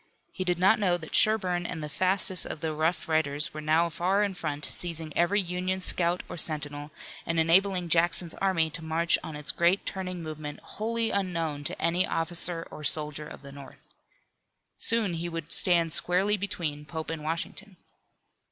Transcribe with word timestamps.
He 0.31 0.43
did 0.43 0.57
not 0.57 0.79
know 0.79 0.97
that 0.97 1.13
Sherburne 1.13 1.67
and 1.67 1.83
the 1.83 1.87
fastest 1.87 2.47
of 2.47 2.61
the 2.61 2.73
rough 2.73 3.07
riders 3.07 3.53
were 3.53 3.61
now 3.61 3.87
far 3.87 4.23
in 4.23 4.33
front, 4.33 4.65
seizing 4.65 5.15
every 5.15 5.39
Union 5.39 5.79
scout 5.79 6.23
or 6.27 6.37
sentinel, 6.37 6.89
and 7.23 7.39
enabling 7.39 7.87
Jackson's 7.87 8.33
army 8.41 8.71
to 8.71 8.83
march 8.83 9.19
on 9.23 9.35
its 9.35 9.51
great 9.51 9.85
turning 9.85 10.23
movement 10.23 10.59
wholly 10.61 11.11
unknown 11.11 11.63
to 11.65 11.79
any 11.79 12.07
officer 12.07 12.67
or 12.71 12.83
soldier 12.83 13.27
of 13.27 13.43
the 13.43 13.51
North. 13.51 13.89
Soon 14.75 15.13
he 15.13 15.29
would 15.29 15.53
stand 15.53 15.93
squarely 15.93 16.35
between 16.35 16.83
Pope 16.83 17.11
and 17.11 17.23
Washington. 17.23 17.77